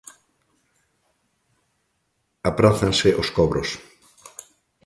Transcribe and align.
Aprázanse 2.51 3.09
os 3.21 3.27
cobros. 3.37 3.69